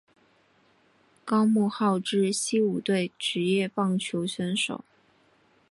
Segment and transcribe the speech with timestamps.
[1.23, 4.83] 高木浩之西武队职业棒球选手。